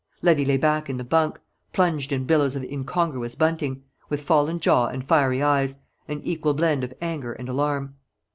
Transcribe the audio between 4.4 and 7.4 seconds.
jaw and fiery eyes, an equal blend of anger